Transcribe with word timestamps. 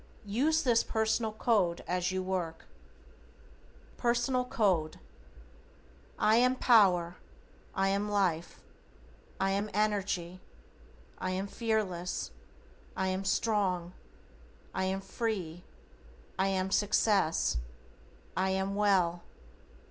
Use 0.25 0.63
this 0.63 0.83
personal 0.83 1.31
code 1.31 1.83
as 1.87 2.11
you 2.11 2.23
work: 2.23 2.65
=PERSONAL 3.97 4.45
CODE:= 4.45 4.97
I 6.17 6.37
am 6.37 6.55
power. 6.55 7.17
I 7.75 7.89
am 7.89 8.09
life. 8.09 8.61
I 9.39 9.51
am 9.51 9.69
energy. 9.75 10.39
I 11.19 11.29
am 11.29 11.45
fearless. 11.45 12.31
I 12.97 13.09
am 13.09 13.23
strong. 13.23 13.93
I 14.73 14.85
am 14.85 15.01
free. 15.01 15.63
I 16.39 16.47
am 16.47 16.71
success. 16.71 17.57
I 18.35 18.49
am 18.49 18.73
well. 18.73 19.21